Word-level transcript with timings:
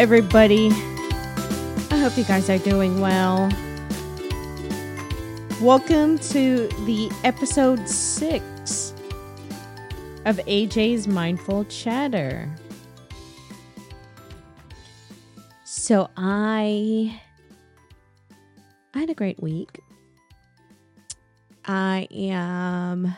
Everybody. 0.00 0.68
I 1.90 1.98
hope 1.98 2.16
you 2.16 2.24
guys 2.24 2.48
are 2.48 2.56
doing 2.56 3.02
well. 3.02 3.50
Welcome 5.60 6.18
to 6.30 6.68
the 6.86 7.12
episode 7.22 7.86
six 7.86 8.94
of 10.24 10.38
AJ's 10.38 11.06
Mindful 11.06 11.66
Chatter. 11.66 12.48
So 15.64 16.08
I 16.16 17.20
I 18.94 19.00
had 19.00 19.10
a 19.10 19.14
great 19.14 19.42
week. 19.42 19.80
I 21.66 22.08
am 22.10 23.14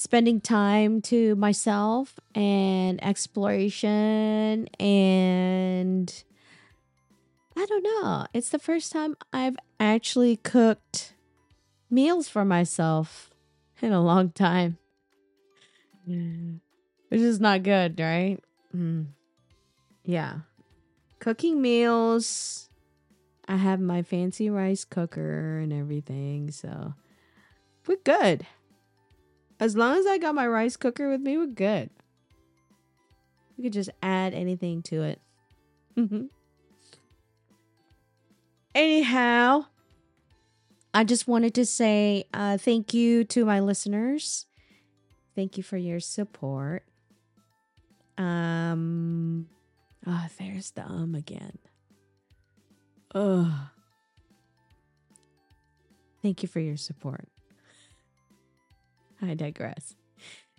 spending 0.00 0.40
time 0.40 1.02
to 1.02 1.36
myself 1.36 2.18
and 2.34 3.04
exploration 3.04 4.66
and 4.80 6.24
I 7.54 7.66
don't 7.66 7.82
know. 7.82 8.26
It's 8.32 8.48
the 8.48 8.58
first 8.58 8.92
time 8.92 9.14
I've 9.30 9.56
actually 9.78 10.36
cooked 10.36 11.12
meals 11.90 12.30
for 12.30 12.46
myself 12.46 13.30
in 13.82 13.92
a 13.92 14.00
long 14.02 14.30
time. 14.30 14.78
Which 16.06 17.20
is 17.20 17.38
not 17.38 17.62
good, 17.62 18.00
right? 18.00 18.38
Mm. 18.74 19.08
Yeah. 20.06 20.38
Cooking 21.18 21.60
meals. 21.60 22.70
I 23.46 23.56
have 23.56 23.80
my 23.80 24.00
fancy 24.00 24.48
rice 24.48 24.86
cooker 24.86 25.58
and 25.58 25.74
everything, 25.74 26.52
so 26.52 26.94
we're 27.86 27.98
good. 28.02 28.46
As 29.60 29.76
long 29.76 29.98
as 29.98 30.06
I 30.06 30.16
got 30.16 30.34
my 30.34 30.48
rice 30.48 30.76
cooker 30.76 31.10
with 31.10 31.20
me, 31.20 31.36
we're 31.36 31.46
good. 31.46 31.90
We 33.58 33.64
could 33.64 33.74
just 33.74 33.90
add 34.02 34.32
anything 34.32 34.82
to 34.84 35.02
it. 35.02 35.20
Anyhow, 38.74 39.66
I 40.94 41.04
just 41.04 41.28
wanted 41.28 41.54
to 41.56 41.66
say 41.66 42.24
uh, 42.32 42.56
thank 42.56 42.94
you 42.94 43.22
to 43.24 43.44
my 43.44 43.60
listeners. 43.60 44.46
Thank 45.36 45.58
you 45.58 45.62
for 45.62 45.76
your 45.76 46.00
support. 46.00 46.84
Um, 48.16 49.48
oh, 50.06 50.26
there's 50.38 50.70
the 50.70 50.86
um 50.86 51.14
again. 51.14 51.58
Ugh. 53.14 53.50
Thank 56.22 56.42
you 56.42 56.48
for 56.48 56.60
your 56.60 56.76
support. 56.76 57.28
I 59.22 59.34
digress. 59.34 59.94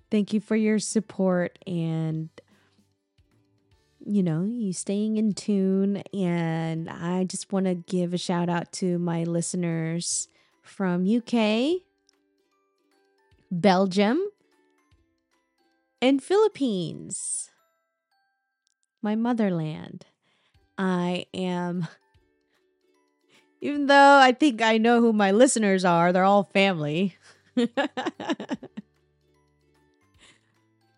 Thank 0.09 0.33
you 0.33 0.39
for 0.39 0.55
your 0.55 0.79
support 0.79 1.57
and 1.65 2.29
you 4.03 4.23
know, 4.23 4.43
you 4.43 4.73
staying 4.73 5.17
in 5.17 5.33
tune 5.33 5.97
and 6.13 6.89
I 6.89 7.23
just 7.23 7.53
want 7.53 7.67
to 7.67 7.75
give 7.75 8.13
a 8.13 8.17
shout 8.17 8.49
out 8.49 8.71
to 8.73 8.97
my 8.97 9.23
listeners 9.23 10.27
from 10.63 11.05
UK, 11.05 11.81
Belgium, 13.51 14.19
and 16.01 16.21
Philippines. 16.21 17.51
My 19.03 19.15
motherland. 19.15 20.05
I 20.77 21.25
am 21.33 21.87
even 23.61 23.85
though 23.85 24.17
I 24.19 24.31
think 24.31 24.61
I 24.61 24.79
know 24.79 24.99
who 24.99 25.13
my 25.13 25.31
listeners 25.31 25.85
are, 25.85 26.11
they're 26.11 26.23
all 26.23 26.43
family. 26.43 27.17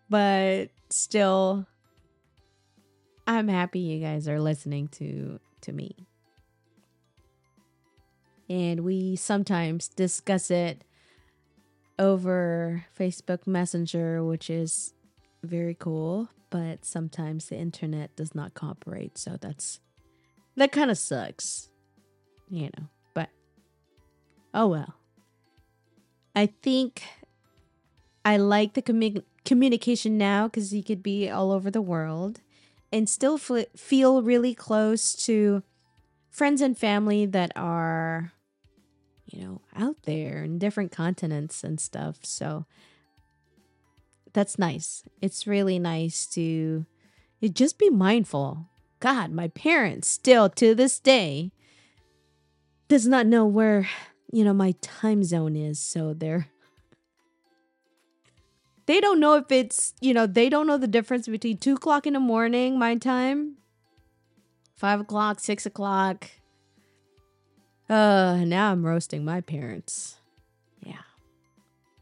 but 0.08 0.70
still 0.90 1.66
I'm 3.26 3.48
happy 3.48 3.80
you 3.80 4.00
guys 4.00 4.28
are 4.28 4.40
listening 4.40 4.88
to 4.88 5.40
to 5.62 5.72
me. 5.72 6.06
And 8.48 8.80
we 8.80 9.16
sometimes 9.16 9.88
discuss 9.88 10.50
it 10.50 10.84
over 11.98 12.84
Facebook 12.98 13.46
Messenger, 13.46 14.22
which 14.22 14.50
is 14.50 14.92
very 15.42 15.74
cool, 15.74 16.28
but 16.50 16.84
sometimes 16.84 17.46
the 17.46 17.56
internet 17.56 18.14
does 18.16 18.34
not 18.34 18.52
cooperate, 18.54 19.16
so 19.16 19.38
that's 19.40 19.80
that 20.56 20.72
kind 20.72 20.90
of 20.90 20.98
sucks. 20.98 21.70
You 22.50 22.70
know, 22.76 22.88
but 23.14 23.30
oh 24.52 24.68
well. 24.68 24.94
I 26.34 26.46
think 26.46 27.02
I 28.24 28.36
like 28.36 28.74
the 28.74 28.82
commu- 28.82 29.24
communication 29.44 30.18
now 30.18 30.48
because 30.48 30.72
you 30.72 30.82
could 30.82 31.02
be 31.02 31.28
all 31.30 31.52
over 31.52 31.70
the 31.70 31.82
world 31.82 32.40
and 32.92 33.08
still 33.08 33.38
feel 33.38 34.22
really 34.22 34.54
close 34.54 35.14
to 35.26 35.62
friends 36.30 36.60
and 36.60 36.76
family 36.76 37.26
that 37.26 37.52
are, 37.54 38.32
you 39.26 39.42
know, 39.42 39.60
out 39.76 39.96
there 40.04 40.42
in 40.44 40.58
different 40.58 40.90
continents 40.92 41.62
and 41.62 41.80
stuff. 41.80 42.18
So 42.22 42.66
that's 44.32 44.58
nice. 44.58 45.04
It's 45.20 45.46
really 45.46 45.78
nice 45.78 46.26
to 46.26 46.86
just 47.52 47.78
be 47.78 47.90
mindful. 47.90 48.68
God, 49.00 49.30
my 49.30 49.48
parents 49.48 50.08
still 50.08 50.48
to 50.50 50.74
this 50.74 50.98
day 50.98 51.52
does 52.88 53.06
not 53.06 53.26
know 53.26 53.44
where 53.44 53.88
you 54.34 54.42
know, 54.42 54.52
my 54.52 54.74
time 54.80 55.22
zone 55.22 55.54
is. 55.54 55.78
So 55.78 56.12
they're 56.12 56.48
they 58.86 59.00
don't 59.00 59.20
know 59.20 59.36
if 59.36 59.52
it's, 59.52 59.94
you 60.00 60.12
know, 60.12 60.26
they 60.26 60.48
don't 60.48 60.66
know 60.66 60.76
the 60.76 60.88
difference 60.88 61.28
between 61.28 61.58
two 61.58 61.74
o'clock 61.74 62.04
in 62.04 62.14
the 62.14 62.20
morning, 62.20 62.76
my 62.76 62.96
time, 62.96 63.58
five 64.74 65.00
o'clock, 65.00 65.38
six 65.38 65.66
o'clock. 65.66 66.30
Uh, 67.88 68.44
now 68.44 68.72
I'm 68.72 68.84
roasting 68.84 69.24
my 69.24 69.40
parents. 69.40 70.16
Yeah, 70.80 71.02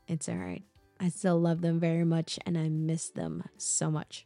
it's 0.09 0.27
all 0.29 0.37
right. 0.37 0.63
I 0.99 1.11
still 1.11 1.39
love 1.39 1.61
them 1.61 1.79
very 1.79 2.05
much 2.05 2.39
and 2.47 2.57
I 2.57 2.71
miss 2.71 3.11
them 3.11 3.45
so 3.59 3.91
much. 3.91 4.25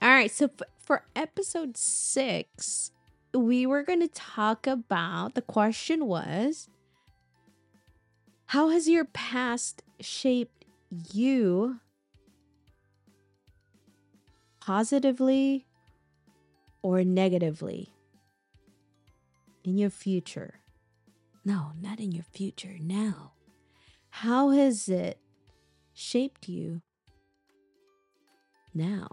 All 0.00 0.08
right, 0.08 0.30
so 0.30 0.46
f- 0.46 0.68
for 0.78 1.04
episode 1.14 1.76
six, 1.76 2.90
we 3.34 3.66
were 3.66 3.82
going 3.82 4.00
to 4.00 4.08
talk 4.08 4.66
about 4.66 5.34
the 5.34 5.42
question 5.42 6.06
was 6.06 6.68
how 8.46 8.68
has 8.68 8.88
your 8.88 9.04
past 9.04 9.82
shaped 10.00 10.64
you 11.12 11.80
positively 14.60 15.66
or 16.82 17.02
negatively 17.02 17.90
in 19.64 19.76
your 19.76 19.90
future? 19.90 20.60
No, 21.44 21.72
not 21.80 21.98
in 21.98 22.12
your 22.12 22.24
future, 22.24 22.76
now. 22.80 23.32
How 24.10 24.50
has 24.50 24.88
it 24.88 25.18
shaped 25.92 26.48
you 26.48 26.80
now? 28.72 29.08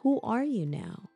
Who 0.00 0.20
are 0.22 0.44
you 0.44 0.66
now? 0.66 1.08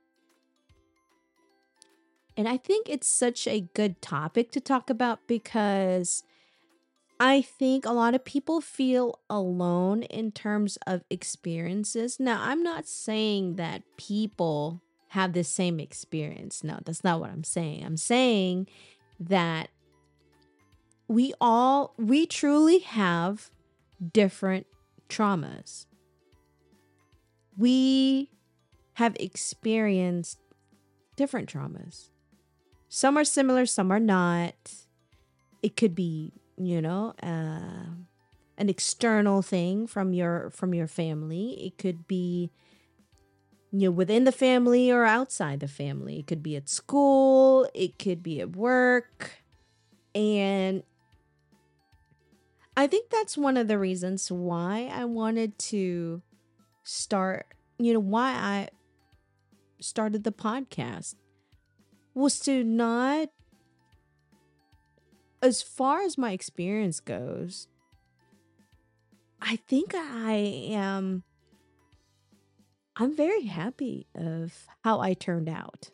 And 2.37 2.49
I 2.49 2.59
think 2.59 2.89
it's 2.89 3.09
such 3.09 3.47
a 3.47 3.63
good 3.73 4.03
topic 4.03 4.51
to 4.53 4.61
talk 4.61 4.91
about 4.91 5.21
because 5.27 6.23
I 7.19 7.41
think 7.41 7.87
a 7.87 7.93
lot 7.93 8.15
of 8.15 8.25
people 8.25 8.61
feel 8.61 9.21
alone 9.31 10.03
in 10.03 10.33
terms 10.33 10.77
of 10.87 11.03
experiences. 11.09 12.21
Now, 12.21 12.43
I'm 12.43 12.63
not 12.63 12.87
saying 12.87 13.57
that 13.57 13.83
people 13.97 14.83
have 15.09 15.33
the 15.33 15.45
same 15.45 15.81
experience. 15.81 16.63
No, 16.63 16.79
that's 16.85 17.03
not 17.03 17.21
what 17.21 17.31
I'm 17.31 17.45
saying. 17.45 17.85
I'm 17.85 17.97
saying 17.97 18.69
that 19.19 19.71
we 21.09 21.33
all, 21.41 21.95
we 21.97 22.27
truly 22.27 22.81
have 22.81 23.51
different 24.13 24.67
traumas. 25.09 25.87
We 27.57 28.31
have 28.95 29.17
experienced 29.19 30.39
different 31.17 31.49
traumas. 31.49 32.11
Some 32.89 33.17
are 33.17 33.25
similar, 33.25 33.67
some 33.67 33.91
are 33.91 34.01
not. 34.01 34.55
It 35.63 35.77
could 35.77 35.95
be, 35.95 36.33
you 36.57 36.81
know, 36.81 37.15
uh, 37.23 37.91
an 38.59 38.69
external 38.69 39.43
thing 39.43 39.87
from 39.87 40.13
your 40.13 40.51
from 40.51 40.75
your 40.75 40.87
family. 40.87 41.67
It 41.67 41.79
could 41.79 42.07
be 42.07 42.51
you 43.73 43.89
know 43.89 43.91
within 43.91 44.25
the 44.25 44.33
family 44.33 44.91
or 44.91 45.05
outside 45.05 45.61
the 45.61 45.69
family. 45.69 46.21
It 46.21 46.27
could 46.27 46.43
be 46.43 46.57
at 46.57 46.69
school, 46.69 47.69
it 47.75 47.99
could 47.99 48.23
be 48.23 48.41
at 48.41 48.57
work. 48.57 49.43
And 50.15 50.83
I 52.77 52.87
think 52.87 53.11
that's 53.11 53.37
one 53.37 53.57
of 53.57 53.69
the 53.69 53.79
reasons 53.79 54.31
why 54.31 54.91
I 54.93 55.05
wanted 55.05 55.59
to 55.59 56.23
start, 56.83 57.47
you 57.79 57.93
know, 57.93 58.01
why 58.01 58.31
I 58.33 58.69
started 59.81 60.25
the 60.25 60.33
podcast 60.33 61.15
was 62.17 62.41
to 62.41 62.65
not 62.65 63.29
as 65.43 65.63
far 65.63 66.03
as 66.03 66.19
my 66.19 66.33
experience 66.33 66.99
goes 67.01 67.69
i 69.41 69.57
think 69.57 69.95
i 69.95 70.33
am 70.33 71.23
I'm 72.99 73.15
very 73.15 73.45
happy 73.45 74.07
of 74.15 74.67
how 74.83 75.01
I 75.01 75.13
turned 75.13 75.51
out. 75.51 75.91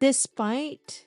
Despite 0.00 1.06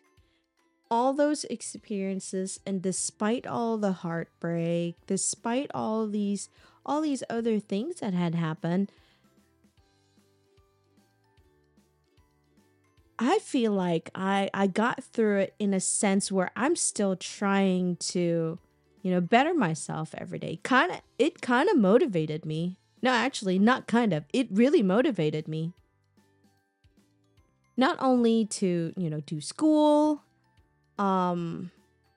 all 0.89 1.13
those 1.13 1.43
experiences 1.45 2.59
and 2.65 2.81
despite 2.81 3.45
all 3.45 3.77
the 3.77 3.91
heartbreak, 3.91 4.95
despite 5.05 5.69
all 5.73 6.07
these 6.07 6.49
all 6.83 7.01
these 7.01 7.23
other 7.29 7.59
things 7.59 7.99
that 7.99 8.15
had 8.15 8.33
happened, 8.33 8.91
I 13.23 13.37
feel 13.37 13.71
like 13.71 14.09
I 14.15 14.49
I 14.51 14.65
got 14.65 15.03
through 15.03 15.41
it 15.41 15.53
in 15.59 15.75
a 15.75 15.79
sense 15.79 16.31
where 16.31 16.49
I'm 16.55 16.75
still 16.75 17.15
trying 17.15 17.97
to, 17.97 18.57
you 19.03 19.11
know, 19.11 19.21
better 19.21 19.53
myself 19.53 20.15
every 20.17 20.39
day. 20.39 20.59
Kind 20.63 20.91
of 20.91 21.01
it 21.19 21.39
kind 21.39 21.69
of 21.69 21.77
motivated 21.77 22.47
me. 22.47 22.79
No, 23.03 23.11
actually, 23.11 23.59
not 23.59 23.85
kind 23.85 24.11
of. 24.11 24.25
It 24.33 24.47
really 24.49 24.81
motivated 24.81 25.47
me. 25.47 25.73
Not 27.77 27.95
only 27.99 28.45
to, 28.45 28.91
you 28.97 29.09
know, 29.11 29.19
do 29.19 29.39
school, 29.39 30.23
um 30.97 31.69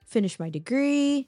finish 0.07 0.39
my 0.39 0.49
degree, 0.49 1.27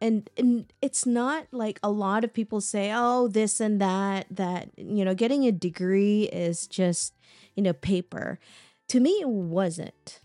and 0.00 0.30
and 0.36 0.72
it's 0.80 1.04
not 1.04 1.48
like 1.50 1.80
a 1.82 1.90
lot 1.90 2.22
of 2.22 2.32
people 2.32 2.60
say, 2.60 2.92
"Oh, 2.94 3.26
this 3.26 3.58
and 3.58 3.80
that 3.80 4.26
that, 4.30 4.70
you 4.76 5.04
know, 5.04 5.16
getting 5.16 5.44
a 5.46 5.50
degree 5.52 6.28
is 6.32 6.68
just, 6.68 7.12
you 7.56 7.62
know, 7.64 7.72
paper." 7.72 8.38
To 8.88 9.00
me 9.00 9.10
it 9.20 9.28
wasn't. 9.28 10.20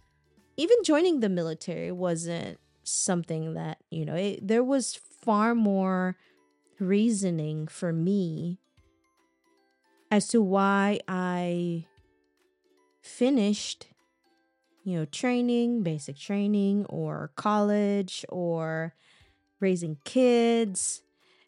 Even 0.58 0.78
joining 0.84 1.19
the 1.19 1.30
military 1.30 1.92
wasn't 1.92 2.60
something 2.84 3.54
that 3.54 3.78
you 3.90 4.06
know 4.06 4.16
it, 4.16 4.48
there 4.48 4.63
was 4.63 4.96
far 4.96 5.54
more 5.54 6.18
reasoning 6.80 7.68
for 7.68 7.94
me 7.94 8.60
as 10.10 10.28
to 10.28 10.42
why 10.42 11.00
i 11.08 11.86
finished 13.04 13.88
you 14.84 14.98
know 14.98 15.06
training 15.06 15.84
basic 15.84 16.18
training 16.18 16.86
or 16.90 17.31
college 17.36 18.25
or 18.30 18.96
raising 19.60 19.98
kids. 20.04 21.04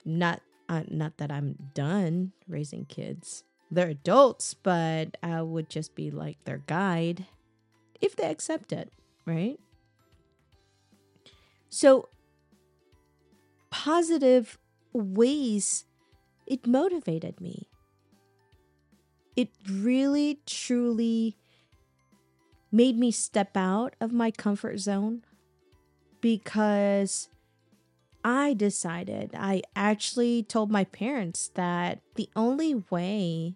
Not 0.06 0.42
uh, 0.69 0.83
not 0.89 1.18
that 1.18 1.31
i'm 1.31 1.56
done 1.74 2.31
raising 2.48 2.86
kids 2.86 3.44
they're 3.73 3.89
adults, 3.89 4.53
but 4.53 5.17
I 5.23 5.41
would 5.41 5.69
just 5.69 5.95
be 5.95 6.11
like 6.11 6.43
their 6.45 6.59
guide 6.59 7.25
if 7.99 8.15
they 8.15 8.29
accept 8.29 8.71
it, 8.71 8.91
right? 9.25 9.59
So, 11.69 12.09
positive 13.71 14.59
ways 14.93 15.85
it 16.45 16.67
motivated 16.67 17.41
me. 17.41 17.67
It 19.35 19.49
really, 19.67 20.39
truly 20.45 21.35
made 22.71 22.97
me 22.97 23.11
step 23.11 23.57
out 23.57 23.95
of 23.99 24.11
my 24.11 24.29
comfort 24.29 24.77
zone 24.79 25.23
because 26.21 27.29
I 28.23 28.53
decided, 28.53 29.31
I 29.33 29.63
actually 29.75 30.43
told 30.43 30.71
my 30.71 30.83
parents 30.83 31.49
that 31.55 31.99
the 32.15 32.29
only 32.35 32.75
way 32.89 33.55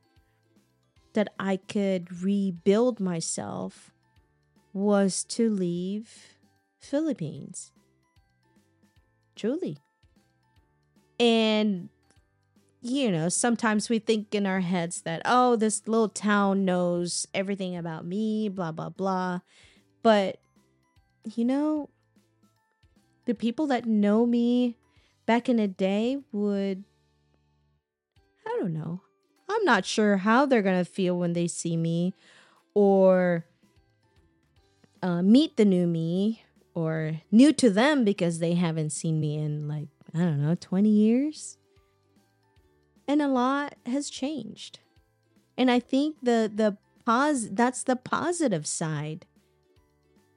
that 1.18 1.34
I 1.40 1.58
could 1.58 2.22
rebuild 2.22 3.00
myself 3.00 3.92
was 4.72 5.24
to 5.24 5.50
leave 5.50 6.38
Philippines. 6.80 7.72
Truly. 9.36 9.80
And 11.20 11.90
you 12.82 13.12
know, 13.12 13.30
sometimes 13.30 13.90
we 13.90 13.98
think 13.98 14.36
in 14.36 14.46
our 14.46 14.60
heads 14.60 15.02
that, 15.02 15.24
oh, 15.26 15.56
this 15.56 15.88
little 15.88 16.08
town 16.08 16.66
knows 16.66 17.26
everything 17.34 17.76
about 17.76 18.06
me, 18.06 18.48
blah, 18.48 18.72
blah, 18.72 18.90
blah. 18.90 19.40
But, 20.04 20.38
you 21.36 21.46
know, 21.46 21.90
the 23.26 23.34
people 23.34 23.66
that 23.68 23.88
know 23.88 24.28
me 24.28 24.78
back 25.26 25.50
in 25.50 25.58
the 25.58 25.68
day 25.68 26.20
would, 26.32 26.84
I 28.46 28.56
don't 28.60 28.74
know, 28.74 29.02
I'm 29.50 29.64
not 29.64 29.86
sure 29.86 30.18
how 30.18 30.46
they're 30.46 30.62
going 30.62 30.84
to 30.84 30.90
feel 30.90 31.18
when 31.18 31.34
they 31.34 31.48
see 31.48 31.78
me 31.78 32.14
or 32.74 33.46
uh, 35.02 35.22
meet 35.22 35.58
the 35.58 35.66
new 35.66 35.88
me 35.88 36.44
or 36.74 37.22
new 37.32 37.54
to 37.54 37.70
them 37.70 38.04
because 38.04 38.40
they 38.40 38.54
haven't 38.54 38.92
seen 38.92 39.20
me 39.20 39.38
in 39.38 39.68
like, 39.68 39.88
I 40.14 40.20
don't 40.20 40.42
know, 40.42 40.56
20 40.56 40.90
years. 40.90 41.58
And 43.08 43.22
a 43.22 43.28
lot 43.28 43.76
has 43.86 44.10
changed. 44.10 44.80
And 45.58 45.72
I 45.72 45.80
think 45.80 46.18
the 46.22 46.52
the 46.54 46.78
pos 47.06 47.48
that's 47.50 47.84
the 47.84 47.96
positive 47.96 48.68
side. 48.68 49.26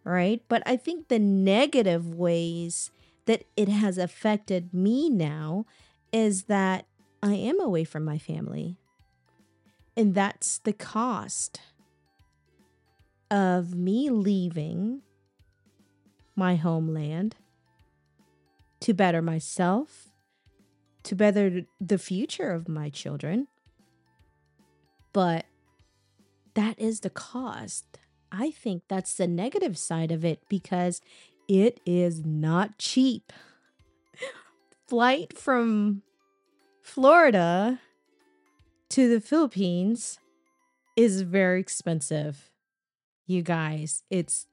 Right? 0.04 0.42
But 0.48 0.62
I 0.64 0.76
think 0.76 1.08
the 1.08 1.18
negative 1.18 2.14
ways 2.14 2.90
that 3.26 3.44
it 3.56 3.68
has 3.68 3.98
affected 3.98 4.72
me 4.72 5.10
now 5.10 5.66
is 6.12 6.44
that 6.44 6.86
I 7.22 7.34
am 7.34 7.60
away 7.60 7.84
from 7.84 8.04
my 8.04 8.16
family. 8.16 8.78
And 9.96 10.14
that's 10.14 10.58
the 10.58 10.72
cost 10.72 11.60
of 13.30 13.74
me 13.74 14.10
leaving 14.10 15.02
my 16.34 16.56
homeland 16.56 17.36
to 18.80 18.94
better 18.94 19.20
myself, 19.20 20.08
to 21.02 21.14
better 21.14 21.62
the 21.80 21.98
future 21.98 22.50
of 22.50 22.68
my 22.68 22.88
children. 22.88 23.46
But 25.12 25.44
that 26.54 26.78
is 26.78 27.00
the 27.00 27.10
cost. 27.10 27.98
I 28.32 28.50
think 28.50 28.84
that's 28.88 29.14
the 29.14 29.26
negative 29.26 29.76
side 29.76 30.12
of 30.12 30.24
it 30.24 30.42
because 30.48 31.00
it 31.48 31.80
is 31.84 32.24
not 32.24 32.78
cheap. 32.78 33.32
Flight 34.88 35.36
from 35.36 36.02
Florida 36.82 37.80
to 38.90 39.08
the 39.08 39.20
Philippines 39.20 40.18
is 40.96 41.22
very 41.22 41.60
expensive. 41.60 42.50
You 43.26 43.42
guys, 43.42 44.02
it's 44.10 44.46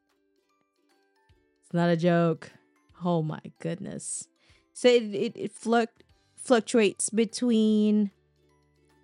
it's 1.63 1.73
not 1.73 1.89
a 1.89 1.97
joke. 1.97 2.51
Oh 3.03 3.21
my 3.21 3.41
goodness. 3.59 4.27
So 4.73 4.87
it 4.87 5.03
it, 5.13 5.33
it 5.35 5.55
fluct, 5.55 6.03
fluctuates 6.35 7.09
between 7.09 8.11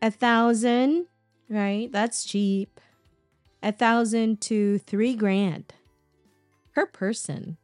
a 0.01 0.11
thousand, 0.11 1.07
right? 1.49 1.91
That's 1.91 2.23
cheap. 2.23 2.79
A 3.61 3.71
thousand 3.71 4.41
to 4.41 4.77
three 4.79 5.15
grand 5.15 5.73
per 6.75 6.85
person. 6.85 7.57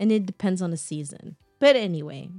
And 0.00 0.12
it 0.12 0.26
depends 0.26 0.62
on 0.62 0.70
the 0.70 0.76
season. 0.76 1.36
But 1.58 1.74
anyway, 1.76 2.30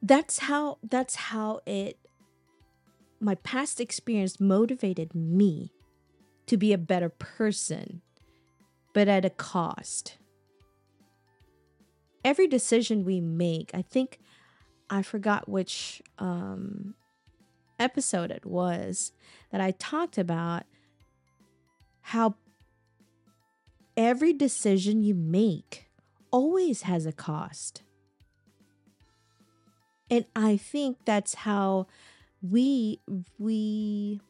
that's 0.00 0.38
how 0.38 0.78
that's 0.88 1.16
how 1.16 1.60
it 1.66 1.98
my 3.20 3.34
past 3.36 3.80
experience 3.80 4.40
motivated 4.40 5.14
me 5.14 5.72
to 6.46 6.56
be 6.56 6.72
a 6.72 6.78
better 6.78 7.08
person, 7.08 8.00
but 8.94 9.08
at 9.08 9.24
a 9.24 9.30
cost. 9.30 10.18
Every 12.24 12.46
decision 12.46 13.04
we 13.04 13.20
make, 13.20 13.70
I 13.74 13.82
think 13.82 14.18
I 14.90 15.02
forgot 15.02 15.48
which 15.48 16.02
um, 16.18 16.94
episode 17.78 18.30
it 18.30 18.44
was 18.44 19.12
that 19.50 19.60
I 19.60 19.72
talked 19.72 20.18
about 20.18 20.64
how 22.00 22.36
every 23.96 24.32
decision 24.32 25.02
you 25.02 25.14
make 25.14 25.88
always 26.30 26.82
has 26.82 27.04
a 27.04 27.12
cost. 27.12 27.82
And 30.10 30.24
I 30.34 30.56
think 30.56 31.04
that's 31.04 31.34
how 31.34 31.86
we 32.42 33.00
we 33.38 34.20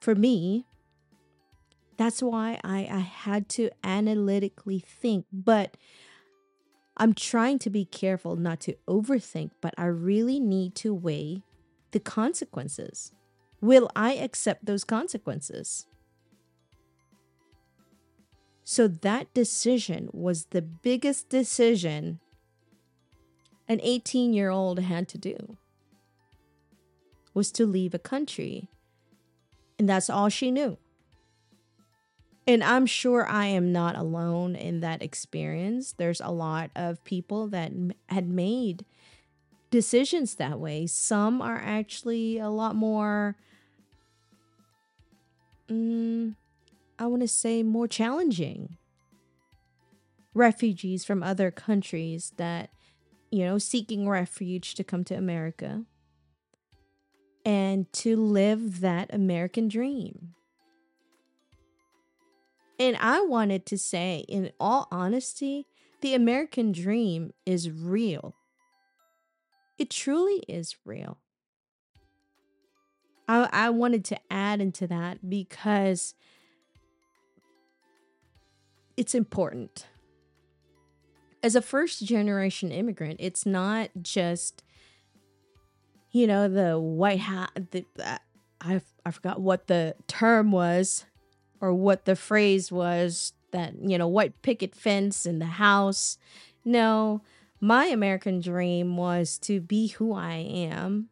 for 0.00 0.14
me 0.14 0.66
that's 1.96 2.22
why 2.22 2.58
I, 2.64 2.88
I 2.90 3.00
had 3.00 3.48
to 3.50 3.70
analytically 3.84 4.80
think 4.80 5.26
but 5.32 5.76
i'm 6.96 7.14
trying 7.14 7.58
to 7.60 7.70
be 7.70 7.84
careful 7.84 8.36
not 8.36 8.60
to 8.60 8.74
overthink 8.88 9.50
but 9.60 9.74
i 9.78 9.84
really 9.84 10.40
need 10.40 10.74
to 10.76 10.94
weigh 10.94 11.42
the 11.90 12.00
consequences. 12.00 13.12
Will 13.60 13.90
i 13.94 14.14
accept 14.14 14.64
those 14.64 14.84
consequences? 14.84 15.86
So 18.64 18.86
that 18.86 19.32
decision 19.34 20.08
was 20.12 20.46
the 20.46 20.62
biggest 20.62 21.28
decision 21.28 22.20
an 23.68 23.80
18 23.82 24.32
year 24.32 24.50
old 24.50 24.80
had 24.80 25.08
to 25.08 25.18
do 25.18 25.56
was 27.34 27.50
to 27.52 27.66
leave 27.66 27.94
a 27.94 27.98
country. 27.98 28.68
And 29.78 29.88
that's 29.88 30.10
all 30.10 30.28
she 30.28 30.50
knew. 30.50 30.76
And 32.46 32.64
I'm 32.64 32.86
sure 32.86 33.26
I 33.28 33.46
am 33.46 33.70
not 33.70 33.96
alone 33.96 34.56
in 34.56 34.80
that 34.80 35.02
experience. 35.02 35.92
There's 35.92 36.20
a 36.20 36.30
lot 36.30 36.70
of 36.74 37.04
people 37.04 37.46
that 37.48 37.70
had 38.08 38.28
made 38.28 38.84
decisions 39.70 40.34
that 40.34 40.58
way. 40.58 40.86
Some 40.86 41.40
are 41.40 41.62
actually 41.64 42.38
a 42.38 42.48
lot 42.48 42.74
more, 42.74 43.36
mm, 45.68 46.34
I 46.98 47.06
want 47.06 47.22
to 47.22 47.28
say, 47.28 47.62
more 47.62 47.86
challenging. 47.86 48.76
Refugees 50.34 51.04
from 51.04 51.22
other 51.22 51.50
countries 51.50 52.32
that, 52.36 52.70
you 53.30 53.44
know, 53.44 53.58
seeking 53.58 54.08
refuge 54.08 54.74
to 54.74 54.84
come 54.84 55.04
to 55.04 55.14
America 55.14 55.84
and 57.44 57.90
to 57.92 58.16
live 58.16 58.80
that 58.80 59.12
American 59.12 59.68
dream. 59.68 60.34
And 62.78 62.96
I 62.98 63.20
wanted 63.20 63.66
to 63.66 63.78
say, 63.78 64.24
in 64.28 64.52
all 64.58 64.88
honesty, 64.90 65.66
the 66.00 66.14
American 66.14 66.72
dream 66.72 67.32
is 67.44 67.70
real. 67.70 68.34
It 69.78 69.90
truly 69.90 70.42
is 70.48 70.76
real. 70.84 71.18
I, 73.28 73.48
I 73.52 73.70
wanted 73.70 74.04
to 74.06 74.18
add 74.30 74.60
into 74.60 74.86
that 74.86 75.28
because 75.28 76.14
it's 78.96 79.14
important. 79.14 79.86
As 81.42 81.54
a 81.54 81.62
first 81.62 82.04
generation 82.04 82.72
immigrant, 82.72 83.16
it's 83.20 83.46
not 83.46 83.90
just 84.02 84.62
you 86.10 86.26
know, 86.26 86.48
the 86.48 86.78
white 86.78 87.20
hat. 87.20 87.50
The, 87.70 87.84
uh, 88.02 88.18
I 88.60 88.80
I 89.04 89.10
forgot 89.10 89.40
what 89.40 89.66
the 89.66 89.94
term 90.06 90.52
was, 90.52 91.04
or 91.60 91.72
what 91.72 92.04
the 92.04 92.16
phrase 92.16 92.70
was. 92.70 93.32
That 93.52 93.74
you 93.80 93.98
know, 93.98 94.08
white 94.08 94.42
picket 94.42 94.74
fence 94.74 95.26
in 95.26 95.38
the 95.38 95.46
house. 95.46 96.18
No, 96.64 97.22
my 97.60 97.86
American 97.86 98.40
dream 98.40 98.96
was 98.96 99.38
to 99.38 99.60
be 99.60 99.88
who 99.88 100.12
I 100.12 100.36
am, 100.36 101.08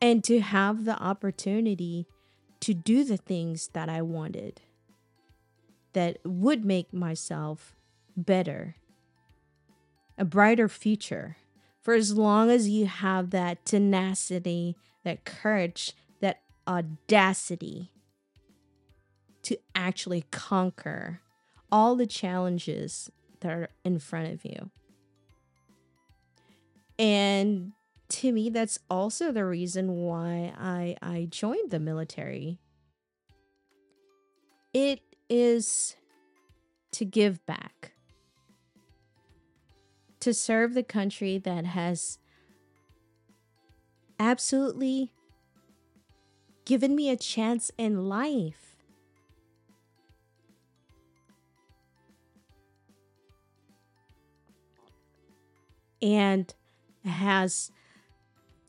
and 0.00 0.22
to 0.24 0.40
have 0.40 0.84
the 0.84 1.00
opportunity 1.00 2.06
to 2.60 2.74
do 2.74 3.04
the 3.04 3.16
things 3.16 3.68
that 3.72 3.88
I 3.88 4.02
wanted. 4.02 4.62
That 5.92 6.18
would 6.24 6.64
make 6.64 6.92
myself 6.92 7.76
better, 8.16 8.74
a 10.18 10.24
brighter 10.24 10.68
future 10.68 11.36
for 11.84 11.92
as 11.92 12.16
long 12.16 12.50
as 12.50 12.68
you 12.68 12.86
have 12.86 13.30
that 13.30 13.64
tenacity, 13.66 14.74
that 15.04 15.26
courage, 15.26 15.92
that 16.20 16.40
audacity 16.66 17.92
to 19.42 19.58
actually 19.74 20.24
conquer 20.30 21.20
all 21.70 21.94
the 21.94 22.06
challenges 22.06 23.10
that 23.40 23.52
are 23.52 23.68
in 23.84 23.98
front 23.98 24.32
of 24.32 24.44
you. 24.46 24.70
And 26.98 27.72
to 28.08 28.32
me, 28.32 28.48
that's 28.48 28.78
also 28.88 29.30
the 29.30 29.44
reason 29.44 29.96
why 29.96 30.54
I, 30.58 30.96
I 31.02 31.28
joined 31.30 31.70
the 31.70 31.80
military. 31.80 32.60
It 34.72 35.00
is 35.28 35.96
to 36.92 37.04
give 37.04 37.44
back 37.44 37.93
to 40.24 40.32
serve 40.32 40.72
the 40.72 40.82
country 40.82 41.36
that 41.36 41.66
has 41.66 42.18
absolutely 44.18 45.12
given 46.64 46.96
me 46.96 47.10
a 47.10 47.16
chance 47.16 47.70
in 47.76 48.08
life. 48.08 48.74
And 56.00 56.54
has 57.04 57.70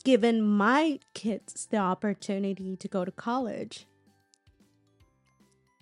given 0.03 0.41
my 0.41 0.99
kids 1.13 1.67
the 1.71 1.77
opportunity 1.77 2.75
to 2.75 2.87
go 2.89 3.05
to 3.05 3.11
college. 3.11 3.87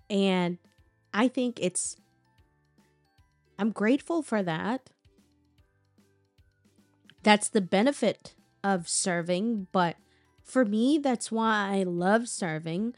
And 0.08 0.60
I 1.12 1.28
think 1.28 1.58
it's, 1.60 1.98
I'm 3.58 3.72
grateful 3.72 4.22
for 4.22 4.44
that 4.44 4.92
that's 7.24 7.50
the 7.50 7.62
benefit 7.62 8.36
of 8.64 8.88
serving. 8.88 9.68
But 9.72 9.96
for 10.44 10.66
me, 10.66 10.98
that's 10.98 11.32
why 11.32 11.70
I 11.80 11.84
love 11.84 12.28
serving. 12.28 12.94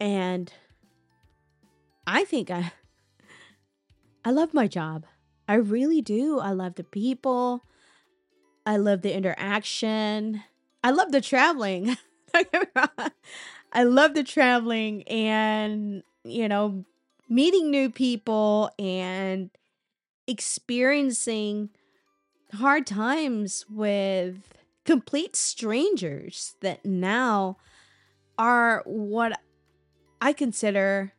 And 0.00 0.52
I 2.06 2.24
think 2.24 2.50
I 2.50 2.72
I 4.24 4.30
love 4.30 4.52
my 4.52 4.66
job. 4.66 5.06
I 5.46 5.54
really 5.54 6.02
do. 6.02 6.38
I 6.38 6.50
love 6.50 6.74
the 6.74 6.84
people. 6.84 7.64
I 8.66 8.76
love 8.76 9.02
the 9.02 9.14
interaction. 9.14 10.42
I 10.84 10.90
love 10.90 11.10
the 11.12 11.22
traveling. 11.22 11.96
I 13.72 13.84
love 13.84 14.14
the 14.14 14.24
traveling 14.24 15.02
and, 15.04 16.02
you 16.24 16.48
know, 16.48 16.84
meeting 17.28 17.70
new 17.70 17.90
people 17.90 18.70
and 18.78 19.50
experiencing 20.26 21.70
hard 22.54 22.86
times 22.86 23.64
with 23.68 24.54
complete 24.84 25.36
strangers 25.36 26.56
that 26.60 26.84
now 26.84 27.56
are 28.38 28.82
what 28.86 29.38
I 30.20 30.32
consider 30.32 31.12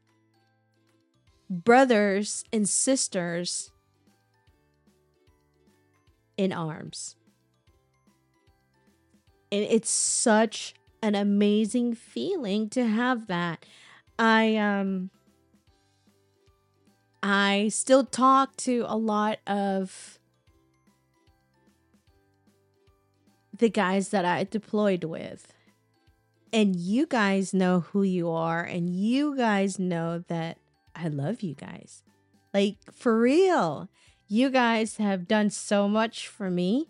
brothers 1.50 2.44
and 2.54 2.68
sisters 2.68 3.72
in 6.38 6.54
arms. 6.54 7.16
And 9.52 9.64
it's 9.64 9.90
such 9.90 10.76
an 11.02 11.16
amazing 11.16 11.96
feeling 11.96 12.70
to 12.70 12.86
have 12.86 13.28
that. 13.28 13.66
I 14.18 14.56
um 14.58 15.10
I 17.22 17.70
still 17.70 18.06
talk 18.06 18.56
to 18.58 18.86
a 18.88 18.96
lot 18.96 19.40
of 19.48 20.19
the 23.60 23.70
guys 23.70 24.10
that 24.10 24.26
I 24.26 24.44
deployed 24.44 25.04
with. 25.04 25.54
And 26.52 26.76
you 26.76 27.06
guys 27.06 27.54
know 27.54 27.82
who 27.82 28.02
you 28.02 28.32
are, 28.32 28.64
and 28.64 28.90
you 28.90 29.38
guys 29.38 29.78
know 29.78 30.24
that 30.28 30.58
I 30.96 31.08
love 31.08 31.42
you 31.44 31.54
guys. 31.54 32.04
Like, 32.54 32.78
for 32.92 33.20
real. 33.20 33.88
You 34.28 34.50
guys 34.50 34.98
have 34.98 35.28
done 35.28 35.50
so 35.50 35.88
much 35.88 36.28
for 36.28 36.50
me, 36.52 36.88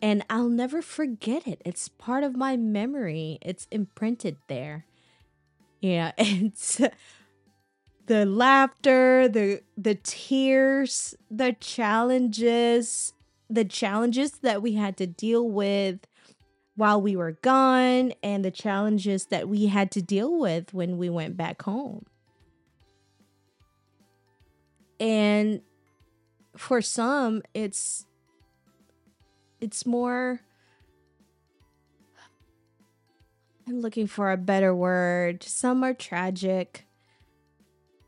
and 0.00 0.24
I'll 0.30 0.48
never 0.48 0.80
forget 0.82 1.46
it. 1.46 1.60
It's 1.64 1.88
part 1.88 2.22
of 2.22 2.36
my 2.36 2.56
memory, 2.56 3.38
it's 3.40 3.66
imprinted 3.70 4.36
there. 4.48 4.86
Yeah, 5.80 6.12
it's 6.18 6.80
the 8.06 8.26
laughter, 8.26 9.28
the 9.28 9.62
the 9.76 9.96
tears, 9.96 11.14
the 11.30 11.56
challenges, 11.58 13.12
the 13.54 13.64
challenges 13.64 14.32
that 14.38 14.62
we 14.62 14.74
had 14.74 14.96
to 14.96 15.06
deal 15.06 15.48
with 15.48 16.00
while 16.74 17.00
we 17.00 17.16
were 17.16 17.32
gone 17.42 18.12
and 18.22 18.44
the 18.44 18.50
challenges 18.50 19.26
that 19.26 19.48
we 19.48 19.66
had 19.66 19.90
to 19.90 20.00
deal 20.00 20.38
with 20.38 20.72
when 20.72 20.96
we 20.96 21.10
went 21.10 21.36
back 21.36 21.62
home. 21.62 22.06
And 24.98 25.60
for 26.56 26.82
some 26.82 27.42
it's 27.54 28.06
it's 29.60 29.86
more 29.86 30.40
I'm 33.66 33.80
looking 33.80 34.06
for 34.06 34.32
a 34.32 34.36
better 34.36 34.74
word. 34.74 35.42
Some 35.42 35.84
are 35.84 35.94
tragic. 35.94 36.84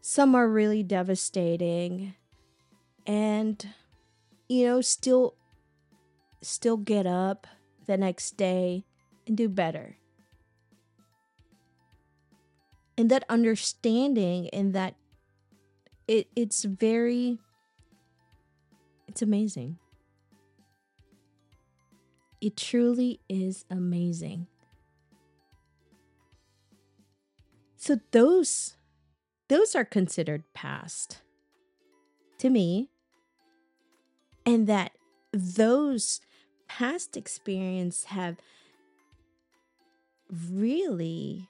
Some 0.01 0.35
are 0.35 0.49
really 0.49 0.83
devastating. 0.83 2.15
And 3.07 3.67
you 4.55 4.65
know, 4.65 4.81
still 4.81 5.35
still 6.43 6.77
get 6.77 7.07
up 7.07 7.49
the 7.87 7.97
next 7.97 8.37
day 8.37 8.85
and 9.27 9.37
do 9.37 9.49
better. 9.49 9.97
And 12.97 13.11
that 13.11 13.25
understanding 13.29 14.49
and 14.51 14.73
that 14.73 14.95
it 16.07 16.29
it's 16.37 16.63
very 16.63 17.41
it's 19.09 19.23
amazing. 19.23 19.79
It 22.41 22.57
truly 22.57 23.19
is 23.29 23.65
amazing. 23.69 24.47
So 27.75 27.99
those 28.13 28.77
those 29.49 29.75
are 29.75 29.85
considered 29.85 30.45
past 30.55 31.23
to 32.39 32.51
me 32.51 32.91
and 34.47 34.67
that 34.67 34.93
those 35.33 36.21
past 36.69 37.17
experience 37.17 38.05
have 38.05 38.37
really 40.31 41.49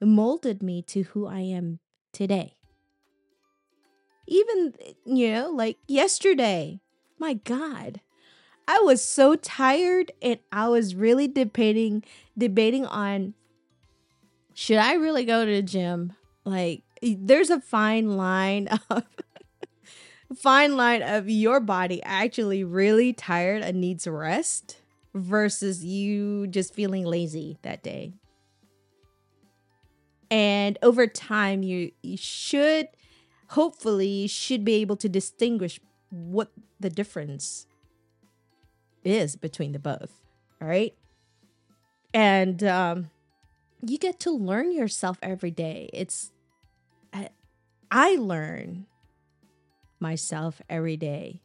molded 0.00 0.62
me 0.62 0.82
to 0.82 1.02
who 1.02 1.26
I 1.26 1.40
am 1.40 1.78
today. 2.12 2.56
Even, 4.26 4.74
you 5.04 5.32
know, 5.32 5.50
like 5.50 5.78
yesterday, 5.88 6.80
my 7.18 7.34
God, 7.34 8.00
I 8.68 8.80
was 8.80 9.02
so 9.02 9.34
tired 9.34 10.12
and 10.22 10.38
I 10.50 10.68
was 10.68 10.94
really 10.94 11.28
debating 11.28 12.04
debating 12.38 12.86
on 12.86 13.34
should 14.54 14.78
I 14.78 14.94
really 14.94 15.24
go 15.24 15.44
to 15.44 15.50
the 15.50 15.62
gym? 15.62 16.12
Like 16.44 16.82
there's 17.02 17.50
a 17.50 17.60
fine 17.60 18.16
line 18.16 18.68
of 18.90 19.04
fine 20.34 20.76
line 20.76 21.02
of 21.02 21.28
your 21.28 21.60
body 21.60 22.02
actually 22.02 22.64
really 22.64 23.12
tired 23.12 23.62
and 23.62 23.80
needs 23.80 24.06
rest 24.06 24.78
versus 25.14 25.84
you 25.84 26.46
just 26.46 26.74
feeling 26.74 27.04
lazy 27.04 27.58
that 27.62 27.82
day. 27.82 28.12
And 30.30 30.78
over 30.82 31.06
time 31.06 31.62
you 31.62 31.92
you 32.02 32.16
should 32.16 32.88
hopefully 33.48 34.26
should 34.26 34.64
be 34.64 34.74
able 34.74 34.96
to 34.96 35.08
distinguish 35.08 35.78
what 36.10 36.50
the 36.80 36.88
difference 36.90 37.66
is 39.04 39.36
between 39.36 39.72
the 39.72 39.78
both. 39.78 40.12
All 40.60 40.68
right. 40.68 40.94
And 42.14 42.62
um, 42.64 43.10
you 43.84 43.98
get 43.98 44.20
to 44.20 44.30
learn 44.30 44.72
yourself 44.72 45.18
every 45.22 45.50
day. 45.50 45.90
It's, 45.92 46.30
I, 47.12 47.30
I 47.90 48.16
learn 48.16 48.86
myself 50.02 50.60
every 50.68 50.98
day. 50.98 51.40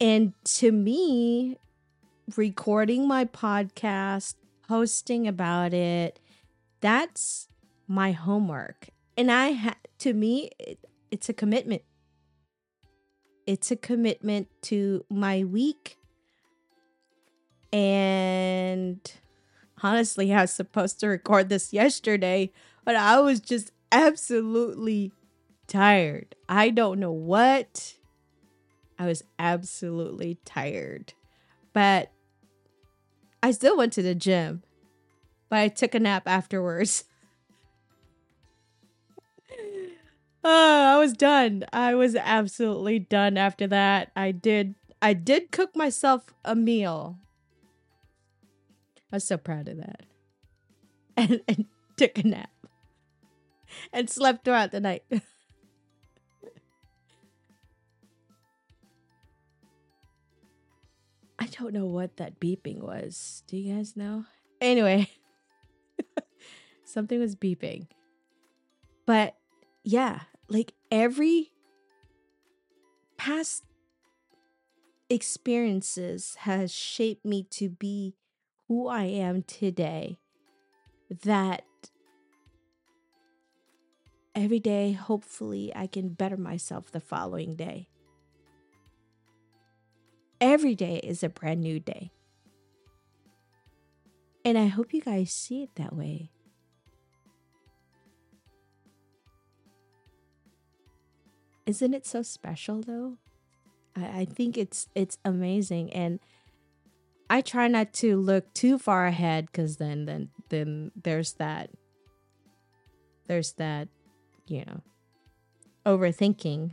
And 0.00 0.32
to 0.44 0.72
me, 0.72 1.58
recording 2.36 3.06
my 3.06 3.26
podcast, 3.26 4.36
posting 4.66 5.28
about 5.28 5.74
it, 5.74 6.18
that's 6.80 7.48
my 7.86 8.12
homework. 8.12 8.88
And 9.16 9.30
I 9.30 9.52
ha- 9.52 9.76
to 9.98 10.14
me, 10.14 10.50
it, 10.58 10.78
it's 11.10 11.28
a 11.28 11.34
commitment 11.34 11.82
it's 13.46 13.70
a 13.70 13.76
commitment 13.76 14.48
to 14.62 15.04
my 15.10 15.44
week. 15.44 15.98
And 17.72 19.00
honestly, 19.82 20.32
I 20.32 20.42
was 20.42 20.52
supposed 20.52 21.00
to 21.00 21.08
record 21.08 21.48
this 21.48 21.72
yesterday, 21.72 22.52
but 22.84 22.96
I 22.96 23.20
was 23.20 23.40
just 23.40 23.72
absolutely 23.90 25.12
tired. 25.66 26.34
I 26.48 26.70
don't 26.70 27.00
know 27.00 27.12
what. 27.12 27.94
I 28.98 29.06
was 29.06 29.24
absolutely 29.38 30.38
tired. 30.44 31.14
But 31.72 32.12
I 33.42 33.50
still 33.50 33.76
went 33.76 33.92
to 33.94 34.02
the 34.02 34.14
gym, 34.14 34.62
but 35.48 35.58
I 35.58 35.68
took 35.68 35.94
a 35.94 36.00
nap 36.00 36.24
afterwards. 36.26 37.04
Oh, 40.44 40.84
I 40.94 40.98
was 40.98 41.14
done. 41.14 41.64
I 41.72 41.94
was 41.94 42.14
absolutely 42.14 42.98
done 42.98 43.36
after 43.36 43.66
that. 43.66 44.12
I 44.14 44.30
did 44.30 44.74
I 45.00 45.14
did 45.14 45.50
cook 45.50 45.74
myself 45.74 46.32
a 46.44 46.54
meal. 46.54 47.18
I 49.12 49.16
was 49.16 49.24
so 49.24 49.36
proud 49.36 49.68
of 49.68 49.78
that. 49.78 50.02
And, 51.14 51.42
and 51.46 51.66
took 51.98 52.16
a 52.16 52.26
nap. 52.26 52.48
And 53.92 54.08
slept 54.08 54.46
throughout 54.46 54.70
the 54.70 54.80
night. 54.80 55.04
don't 61.52 61.72
know 61.72 61.86
what 61.86 62.16
that 62.16 62.40
beeping 62.40 62.80
was. 62.80 63.42
Do 63.46 63.56
you 63.56 63.74
guys 63.74 63.96
know? 63.96 64.24
Anyway, 64.60 65.08
something 66.84 67.18
was 67.18 67.36
beeping. 67.36 67.86
But 69.06 69.36
yeah, 69.84 70.20
like 70.48 70.72
every 70.90 71.52
past 73.16 73.64
experiences 75.10 76.36
has 76.40 76.72
shaped 76.72 77.24
me 77.24 77.44
to 77.50 77.68
be 77.68 78.14
who 78.68 78.88
I 78.88 79.04
am 79.04 79.42
today. 79.42 80.18
That 81.24 81.64
every 84.34 84.60
day, 84.60 84.92
hopefully, 84.92 85.72
I 85.74 85.86
can 85.86 86.10
better 86.10 86.36
myself 86.36 86.90
the 86.90 87.00
following 87.00 87.54
day. 87.54 87.88
Every 90.42 90.74
day 90.74 90.96
is 91.04 91.22
a 91.22 91.28
brand 91.28 91.60
new 91.60 91.78
day. 91.78 92.10
And 94.44 94.58
I 94.58 94.66
hope 94.66 94.92
you 94.92 95.00
guys 95.00 95.30
see 95.30 95.62
it 95.62 95.76
that 95.76 95.94
way. 95.94 96.32
Isn't 101.64 101.94
it 101.94 102.04
so 102.04 102.22
special 102.22 102.82
though? 102.82 103.18
I, 103.94 104.22
I 104.22 104.24
think 104.24 104.58
it's 104.58 104.88
it's 104.96 105.16
amazing 105.24 105.92
and 105.92 106.18
I 107.30 107.40
try 107.40 107.68
not 107.68 107.92
to 107.94 108.16
look 108.16 108.52
too 108.52 108.78
far 108.78 109.06
ahead 109.06 109.46
because 109.46 109.76
then 109.76 110.06
then 110.06 110.30
then 110.48 110.90
there's 111.00 111.34
that 111.34 111.70
there's 113.28 113.52
that, 113.52 113.86
you 114.48 114.64
know, 114.64 114.80
overthinking. 115.86 116.72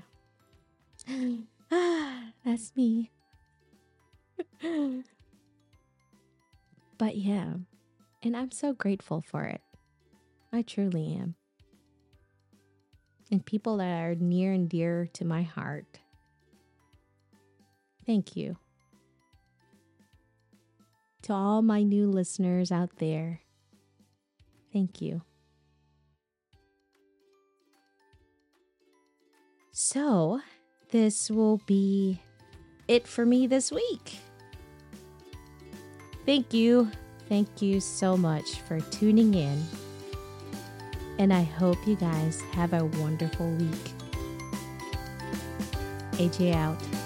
ah, 1.72 2.24
that's 2.44 2.76
me. 2.76 3.12
But 6.98 7.16
yeah, 7.16 7.54
and 8.24 8.36
I'm 8.36 8.52
so 8.52 8.74
grateful 8.74 9.22
for 9.22 9.44
it. 9.46 9.62
I 10.52 10.62
truly 10.64 11.16
am 11.16 11.36
and 13.32 13.46
people 13.46 13.78
that 13.78 14.04
are 14.04 14.16
near 14.16 14.54
and 14.54 14.70
dear 14.70 15.08
to 15.14 15.26
my 15.26 15.44
heart. 15.44 16.00
Thank 18.06 18.36
you. 18.36 18.58
To 21.24 21.34
all 21.34 21.62
my 21.62 21.84
new 21.84 22.08
listeners 22.08 22.72
out 22.72 22.98
there, 22.98 23.42
thank 24.74 25.02
you. 25.02 25.22
So, 29.72 30.42
this 30.92 31.30
will 31.30 31.62
be 31.68 32.20
it 32.88 33.08
for 33.08 33.26
me 33.26 33.48
this 33.48 33.72
week. 33.72 34.20
Thank 36.30 36.54
you. 36.54 36.92
Thank 37.28 37.60
you 37.60 37.80
so 37.80 38.16
much 38.16 38.60
for 38.68 38.80
tuning 38.92 39.34
in 39.34 39.64
and 41.18 41.34
I 41.34 41.42
hope 41.42 41.78
you 41.88 41.96
guys 41.96 42.40
have 42.52 42.74
a 42.74 42.86
wonderful 42.86 43.50
week. 43.50 43.92
AJ 46.20 46.54
out. 46.54 46.99